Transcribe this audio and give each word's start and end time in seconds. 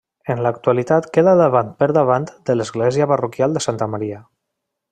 En 0.35 0.39
l'actualitat 0.45 1.07
queda 1.17 1.35
davant 1.41 1.69
per 1.83 1.89
davant 1.99 2.27
de 2.51 2.57
l'església 2.59 3.11
parroquial 3.15 3.55
de 3.59 3.67
Santa 3.71 3.93
Maria. 3.97 4.27